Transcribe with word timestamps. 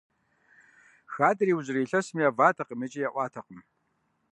Хадэр 1.13 1.47
иужьрей 1.49 1.83
илъэсым 1.85 2.19
яватэкъым 2.29 2.79
икӀи 2.85 2.99
яӀуатэкъым. 3.07 3.59